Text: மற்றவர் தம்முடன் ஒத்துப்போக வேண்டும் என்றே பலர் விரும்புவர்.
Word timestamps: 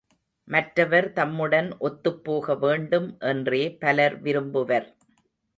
மற்றவர் 0.47 1.07
தம்முடன் 1.13 1.69
ஒத்துப்போக 1.79 2.57
வேண்டும் 2.59 3.07
என்றே 3.19 3.63
பலர் 3.79 4.21
விரும்புவர். 4.21 4.89